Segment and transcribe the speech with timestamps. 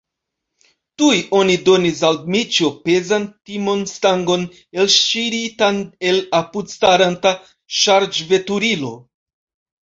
[1.01, 4.47] Tuj oni donis al Dmiĉjo pezan timonstangon,
[4.85, 5.79] elŝiritan
[6.13, 7.35] el apudstaranta
[7.83, 8.93] ŝarĝveturilo.